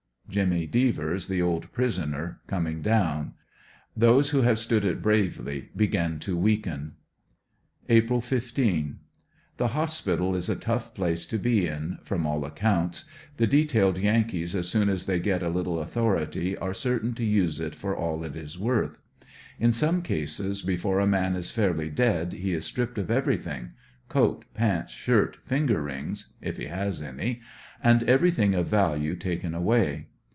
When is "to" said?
6.19-6.37, 11.27-11.37, 17.15-17.25